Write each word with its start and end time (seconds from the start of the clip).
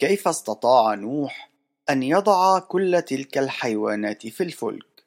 كيف 0.00 0.28
استطاع 0.28 0.94
نوح 0.94 1.50
أن 1.90 2.02
يضع 2.02 2.58
كل 2.58 3.02
تلك 3.02 3.38
الحيوانات 3.38 4.26
في 4.26 4.42
الفلك؟ 4.42 5.04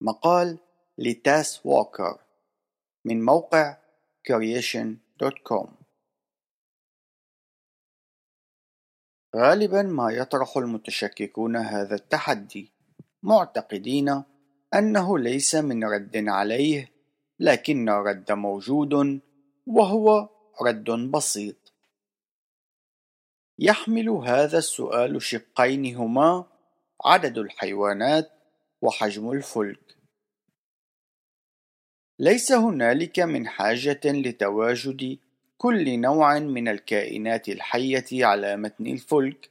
مقال 0.00 0.58
لتاس 0.98 1.66
ووكر 1.66 2.20
من 3.04 3.24
موقع 3.24 3.76
creation.com 4.28 5.68
غالبا 9.36 9.82
ما 9.82 10.10
يطرح 10.10 10.56
المتشككون 10.56 11.56
هذا 11.56 11.94
التحدي 11.94 12.72
معتقدين 13.22 14.22
أنه 14.74 15.18
ليس 15.18 15.54
من 15.54 15.84
رد 15.84 16.28
عليه 16.28 16.92
لكن 17.38 17.88
الرد 17.88 18.32
موجود 18.32 19.20
وهو 19.66 20.28
رد 20.62 20.90
بسيط 20.90 21.67
يحمل 23.58 24.08
هذا 24.08 24.58
السؤال 24.58 25.22
شقين 25.22 25.96
هما 25.96 26.44
عدد 27.04 27.38
الحيوانات 27.38 28.30
وحجم 28.82 29.32
الفلك. 29.32 29.96
ليس 32.18 32.52
هنالك 32.52 33.20
من 33.20 33.48
حاجة 33.48 34.00
لتواجد 34.04 35.18
كل 35.58 36.00
نوع 36.00 36.38
من 36.38 36.68
الكائنات 36.68 37.48
الحية 37.48 38.26
على 38.26 38.56
متن 38.56 38.86
الفلك 38.86 39.50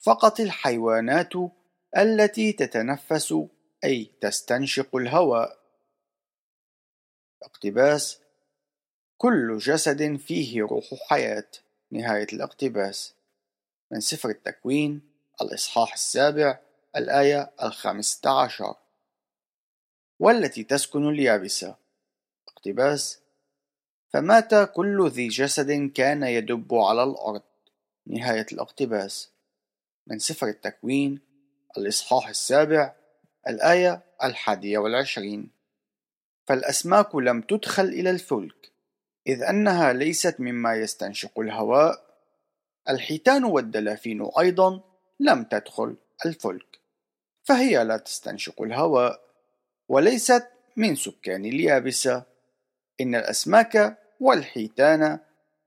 فقط 0.00 0.40
الحيوانات 0.40 1.32
التي 1.96 2.52
تتنفس 2.52 3.34
أي 3.84 4.10
تستنشق 4.20 4.96
الهواء. 4.96 5.58
اقتباس 7.42 8.20
كل 9.18 9.58
جسد 9.58 10.16
فيه 10.16 10.62
روح 10.62 10.84
حياة. 11.08 11.48
نهاية 11.90 12.26
الاقتباس. 12.32 13.21
من 13.92 14.00
سفر 14.00 14.28
التكوين 14.28 15.00
الإصحاح 15.42 15.92
السابع 15.92 16.58
الآية 16.96 17.50
الخامسة 17.62 18.30
عشر. 18.42 18.74
والتي 20.18 20.64
تسكن 20.64 21.08
اليابسة. 21.08 21.76
اقتباس 22.48 23.20
فمات 24.12 24.54
كل 24.74 25.08
ذي 25.08 25.28
جسد 25.28 25.92
كان 25.94 26.22
يدب 26.22 26.74
على 26.74 27.02
الأرض. 27.02 27.42
نهاية 28.06 28.46
الاقتباس. 28.52 29.30
من 30.06 30.18
سفر 30.18 30.46
التكوين 30.46 31.20
الإصحاح 31.78 32.28
السابع 32.28 32.94
الآية 33.48 34.02
الحادية 34.24 34.78
والعشرين. 34.78 35.50
فالأسماك 36.46 37.14
لم 37.14 37.40
تدخل 37.40 37.84
إلى 37.84 38.10
الفلك 38.10 38.72
إذ 39.26 39.42
أنها 39.42 39.92
ليست 39.92 40.40
مما 40.40 40.74
يستنشق 40.74 41.40
الهواء 41.40 42.11
الحيتان 42.88 43.44
والدلافين 43.44 44.28
أيضا 44.38 44.80
لم 45.20 45.44
تدخل 45.44 45.96
الفلك 46.26 46.78
فهي 47.42 47.84
لا 47.84 47.96
تستنشق 47.96 48.62
الهواء 48.62 49.20
وليست 49.88 50.48
من 50.76 50.96
سكان 50.96 51.44
اليابسة. 51.44 52.22
إن 53.00 53.14
الأسماك 53.14 53.98
والحيتان 54.20 55.18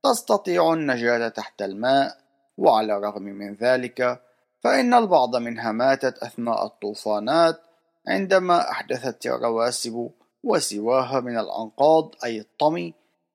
تستطيع 0.04 0.74
النجاة 0.74 1.28
تحت 1.28 1.62
الماء 1.62 2.18
وعلى 2.58 2.98
الرغم 2.98 3.24
من 3.24 3.54
ذلك 3.54 4.22
فإن 4.60 4.94
البعض 4.94 5.36
منها 5.36 5.72
ماتت 5.72 6.18
أثناء 6.18 6.66
الطوفانات 6.66 7.62
عندما 8.08 8.72
أحدثت 8.72 9.26
الرواسب 9.26 10.12
وسواها 10.44 11.20
من 11.20 11.38
الأنقاض 11.38 12.16
أي 12.24 12.40
الطمي 12.40 12.94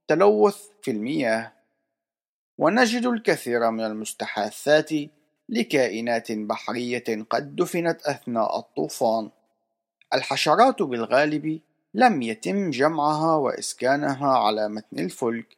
تلوث 0.09 0.59
في 0.83 0.91
المياه. 0.91 1.53
ونجد 2.61 3.06
الكثير 3.06 3.70
من 3.70 3.84
المستحاثات 3.84 4.91
لكائنات 5.48 6.33
بحرية 6.33 7.25
قد 7.30 7.56
دفنت 7.56 8.03
أثناء 8.03 8.58
الطوفان. 8.58 9.30
الحشرات 10.15 10.82
بالغالب 10.82 11.60
لم 11.94 12.22
يتم 12.22 12.71
جمعها 12.71 13.37
وإسكانها 13.37 14.28
على 14.38 14.69
متن 14.69 14.98
الفلك 14.98 15.56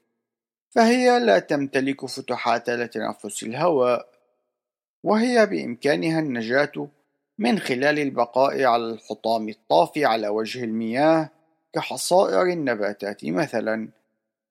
فهي 0.71 1.21
لا 1.21 1.39
تمتلك 1.39 2.07
فتحات 2.07 2.71
لتنفس 2.71 3.43
الهواء 3.43 4.09
وهي 5.03 5.47
بإمكانها 5.47 6.21
النجاة 6.21 6.89
من 7.39 7.59
خلال 7.59 7.99
البقاء 7.99 8.65
على 8.65 8.85
الحطام 8.85 9.49
الطافي 9.49 10.05
على 10.05 10.29
وجه 10.29 10.65
المياه 10.65 11.31
كحصائر 11.73 12.43
النباتات 12.43 13.25
مثلا. 13.25 14.02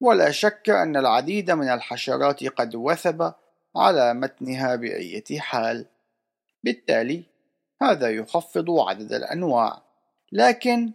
ولا 0.01 0.31
شك 0.31 0.69
أن 0.69 0.97
العديد 0.97 1.51
من 1.51 1.69
الحشرات 1.69 2.43
قد 2.43 2.75
وثب 2.75 3.33
على 3.75 4.13
متنها 4.13 4.75
بأية 4.75 5.39
حال. 5.39 5.85
بالتالي 6.63 7.23
هذا 7.81 8.09
يخفض 8.09 8.71
عدد 8.71 9.13
الأنواع. 9.13 9.81
لكن 10.31 10.91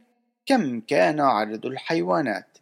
كم 0.47 0.81
كان 0.81 1.21
عدد 1.21 1.67
الحيوانات؟ 1.67 2.59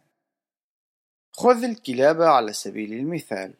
خذ 1.31 1.63
الكلاب 1.63 2.21
على 2.21 2.53
سبيل 2.53 2.93
المثال. 2.93 3.53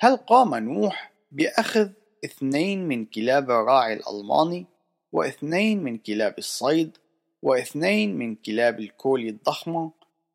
هل 0.00 0.16
قام 0.16 0.54
نوح 0.54 1.12
بأخذ 1.32 1.90
اثنين 2.24 2.88
من 2.88 3.04
كلاب 3.04 3.50
الراعي 3.50 3.92
الألماني 3.92 4.66
واثنين 5.12 5.82
من 5.82 5.98
كلاب 5.98 6.38
الصيد 6.38 6.98
واثنين 7.42 8.18
من 8.18 8.34
كلاب 8.34 8.80
الكولي 8.80 9.28
الضخمة 9.28 9.90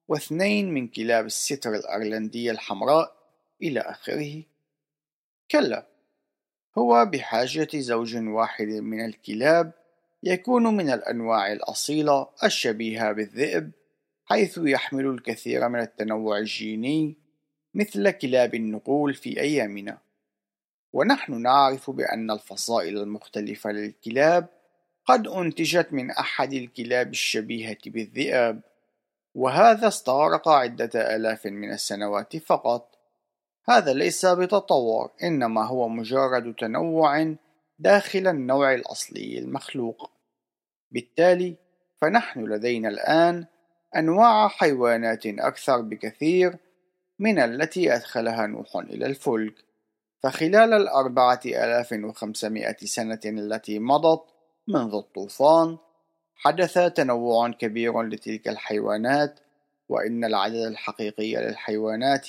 واثنين 0.08 0.74
من 0.74 0.88
كلاب 0.88 1.26
الستر 1.26 1.76
الأيرلندية 1.76 2.52
الحمراء 2.52 3.16
إلى 3.62 3.80
آخره. 3.80 4.44
كلا 5.52 5.88
هو 6.78 7.06
بحاجة 7.06 7.68
زوج 7.74 8.16
واحد 8.16 8.68
من 8.68 9.06
الكلاب 9.06 9.72
يكون 10.24 10.64
من 10.64 10.90
الأنواع 10.90 11.52
الأصيلة 11.52 12.28
الشبيهة 12.44 13.12
بالذئب 13.12 13.72
حيث 14.26 14.60
يحمل 14.64 15.06
الكثير 15.06 15.70
من 15.70 15.80
التنوع 15.80 16.38
الجيني 16.38 17.16
مثل 17.74 18.12
كلاب 18.12 18.56
النقول 18.56 19.14
في 19.14 19.42
أيامنا. 19.42 19.98
ونحن 20.94 21.42
نعرف 21.42 21.90
بأن 21.90 22.32
الفصائل 22.32 22.98
المختلفة 22.98 23.72
للكلاب 23.72 24.48
قد 25.06 25.28
أنتجت 25.28 25.94
من 25.94 26.12
أحد 26.12 26.54
الكلاب 26.54 27.12
الشبيهة 27.12 27.78
بالذئاب 27.86 28.62
وهذا 29.38 29.88
استغرق 29.88 30.50
عدة 30.50 31.16
آلاف 31.16 31.46
من 31.46 31.72
السنوات 31.72 32.38
فقط. 32.38 32.96
هذا 33.70 33.94
ليس 33.94 34.26
بتطور 34.26 35.12
إنما 35.24 35.66
هو 35.66 35.88
مجرد 35.88 36.56
تنوع 36.56 37.36
داخل 37.80 38.28
النوع 38.28 38.74
الأصلي 38.74 39.40
المخلوق. 39.40 40.12
بالتالي 40.92 41.56
فنحن 42.02 42.40
لدينا 42.40 42.90
الآن 42.90 43.46
أنواع 43.96 44.48
حيوانات 44.48 45.26
أكثر 45.26 45.82
بكثير 45.82 46.58
من 47.20 47.40
التي 47.40 47.96
أدخلها 47.96 48.48
نوح 48.48 48.76
إلى 48.76 49.06
الفلك. 49.06 49.54
فخلال 50.24 50.74
الأربعة 50.74 51.42
آلاف 51.46 51.94
وخمسمائة 52.04 52.78
سنة 52.86 53.22
التي 53.26 53.80
مضت 53.80 54.24
منذ 54.68 54.94
الطوفان 54.94 55.78
حدث 56.38 56.74
تنوع 56.74 57.52
كبير 57.52 58.02
لتلك 58.02 58.48
الحيوانات 58.48 59.40
وإن 59.90 60.24
العدد 60.24 60.56
الحقيقي 60.56 61.36
للحيوانات 61.36 62.28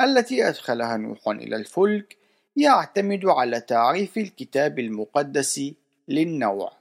التي 0.00 0.48
أدخلها 0.48 0.96
نوح 0.96 1.28
إلى 1.28 1.56
الفلك 1.56 2.16
يعتمد 2.56 3.24
على 3.24 3.60
تعريف 3.60 4.18
الكتاب 4.18 4.78
المقدس 4.78 5.60
للنوع. 6.08 6.72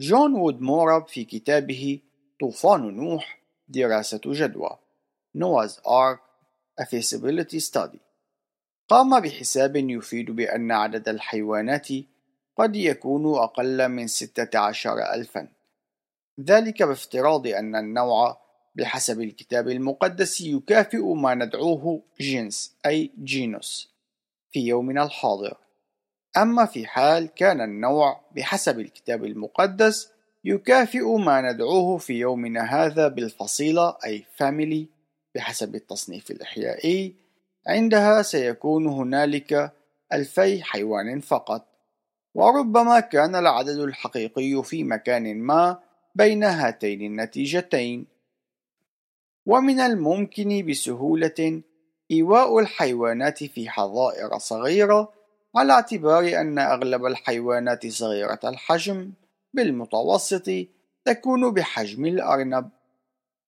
جون 0.00 0.34
وود 0.34 0.60
مورب 0.60 1.08
في 1.08 1.24
كتابه 1.24 2.00
طوفان 2.40 2.96
نوح 2.96 3.42
دراسة 3.68 4.20
جدوى. 4.26 4.78
Noah's 5.38 5.78
Ark 5.84 6.20
A 6.80 6.84
Feasibility 6.84 7.60
Study. 7.60 7.98
قام 8.88 9.20
بحساب 9.20 9.76
يفيد 9.76 10.30
بأن 10.30 10.72
عدد 10.72 11.08
الحيوانات 11.08 11.88
قد 12.56 12.76
يكون 12.76 13.38
أقل 13.38 13.88
من 13.88 14.06
ستة 14.06 14.58
عشر 14.58 15.14
ألفا. 15.14 15.48
ذلك 16.40 16.82
بافتراض 16.82 17.46
أن 17.46 17.76
النوع 17.76 18.40
بحسب 18.74 19.20
الكتاب 19.20 19.68
المقدس 19.68 20.40
يكافئ 20.40 21.02
ما 21.14 21.34
ندعوه 21.34 22.02
جنس 22.20 22.76
أي 22.86 23.10
جينوس 23.24 23.90
في 24.52 24.60
يومنا 24.60 25.02
الحاضر. 25.04 25.56
أما 26.36 26.64
في 26.66 26.86
حال 26.86 27.26
كان 27.34 27.60
النوع 27.60 28.20
بحسب 28.36 28.80
الكتاب 28.80 29.24
المقدس 29.24 30.10
يكافئ 30.44 31.16
ما 31.16 31.52
ندعوه 31.52 31.98
في 31.98 32.12
يومنا 32.12 32.62
هذا 32.62 33.08
بالفصيلة 33.08 33.96
أي 34.04 34.24
family 34.42 34.86
بحسب 35.34 35.74
التصنيف 35.74 36.30
الإحيائي 36.30 37.14
عندها 37.66 38.22
سيكون 38.22 38.86
هنالك 38.86 39.72
ألفي 40.12 40.62
حيوان 40.62 41.20
فقط. 41.20 41.75
وربما 42.36 43.00
كان 43.00 43.36
العدد 43.36 43.78
الحقيقي 43.78 44.62
في 44.62 44.84
مكان 44.84 45.38
ما 45.38 45.78
بين 46.14 46.44
هاتين 46.44 47.02
النتيجتين. 47.02 48.06
ومن 49.46 49.80
الممكن 49.80 50.66
بسهولة 50.66 51.62
إيواء 52.10 52.58
الحيوانات 52.58 53.44
في 53.44 53.68
حظائر 53.68 54.38
صغيرة 54.38 55.12
على 55.56 55.72
اعتبار 55.72 56.40
أن 56.40 56.58
أغلب 56.58 57.06
الحيوانات 57.06 57.86
صغيرة 57.86 58.40
الحجم 58.44 59.12
بالمتوسط 59.54 60.50
تكون 61.04 61.50
بحجم 61.50 62.06
الأرنب. 62.06 62.70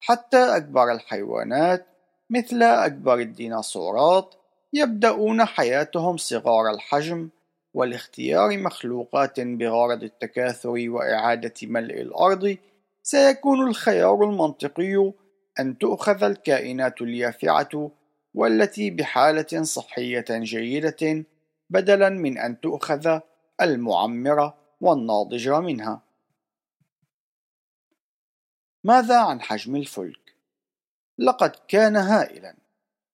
حتى 0.01 0.57
أكبر 0.57 0.93
الحيوانات 0.93 1.87
مثل 2.31 2.63
أكبر 2.63 3.19
الديناصورات 3.19 4.35
يبدأون 4.73 5.45
حياتهم 5.45 6.17
صغار 6.17 6.71
الحجم 6.71 7.29
ولاختيار 7.75 8.59
مخلوقات 8.59 9.41
بغرض 9.41 10.03
التكاثر 10.03 10.69
وإعادة 10.69 11.55
ملء 11.63 12.01
الأرض 12.01 12.57
سيكون 13.03 13.69
الخيار 13.69 14.25
المنطقي 14.25 15.13
أن 15.61 15.79
تؤخذ 15.79 16.23
الكائنات 16.23 17.03
اليافعة 17.03 17.91
والتي 18.35 18.91
بحالة 18.91 19.63
صحية 19.63 20.25
جيدة 20.31 21.25
بدلا 21.71 22.09
من 22.09 22.39
أن 22.39 22.61
تؤخذ 22.61 23.21
المعمرة 23.61 24.55
والناضجة 24.81 25.61
منها. 25.61 26.03
ماذا 28.85 29.21
عن 29.21 29.41
حجم 29.41 29.77
الفلك؟ 29.77 30.35
لقد 31.19 31.53
كان 31.69 31.97
هائلا 31.97 32.55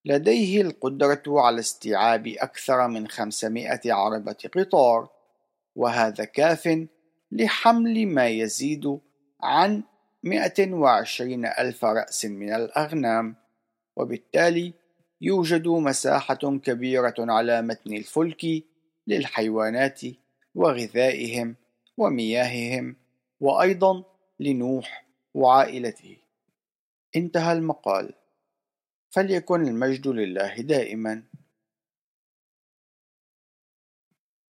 لديه 0.04 0.60
القدرة 0.60 1.22
على 1.28 1.60
استيعاب 1.60 2.26
أكثر 2.26 2.88
من 2.88 3.08
500 3.08 3.80
عربة 3.86 4.36
قطار 4.56 5.08
وهذا 5.76 6.24
كاف 6.24 6.86
لحمل 7.32 8.06
ما 8.06 8.28
يزيد 8.28 8.98
عن 9.42 9.82
120 10.22 11.46
ألف 11.46 11.84
رأس 11.84 12.24
من 12.24 12.54
الأغنام. 12.54 13.36
وبالتالي 13.96 14.72
يوجد 15.20 15.68
مساحة 15.68 16.34
كبيرة 16.34 17.14
على 17.18 17.62
متن 17.62 17.92
الفلك 17.94 18.46
للحيوانات 19.06 20.00
وغذائهم 20.54 21.56
ومياههم 21.96 22.96
وأيضا 23.40 24.04
لنوح 24.40 25.06
وعائلته. 25.34 26.16
انتهى 27.16 27.52
المقال. 27.52 28.14
فليكن 29.14 29.60
المجد 29.68 30.08
لله 30.08 30.54
دائما. 30.60 31.22